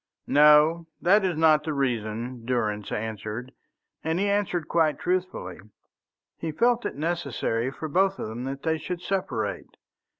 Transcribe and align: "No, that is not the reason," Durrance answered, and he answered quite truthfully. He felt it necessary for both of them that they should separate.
"No, 0.25 0.87
that 0.99 1.23
is 1.23 1.37
not 1.37 1.63
the 1.63 1.73
reason," 1.75 2.43
Durrance 2.43 2.91
answered, 2.91 3.51
and 4.03 4.17
he 4.19 4.27
answered 4.27 4.67
quite 4.67 4.97
truthfully. 4.97 5.59
He 6.39 6.51
felt 6.51 6.87
it 6.87 6.95
necessary 6.95 7.69
for 7.69 7.87
both 7.87 8.17
of 8.17 8.27
them 8.27 8.43
that 8.45 8.63
they 8.63 8.79
should 8.79 9.01
separate. 9.03 9.77